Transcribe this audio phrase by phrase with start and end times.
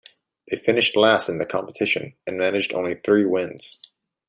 [0.49, 3.79] They finished last in the competition, and managed only three wins.